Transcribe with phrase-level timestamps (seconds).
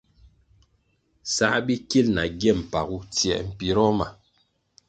[1.33, 4.07] Sā bikil na gye mpagu tsiē mpiroh ma.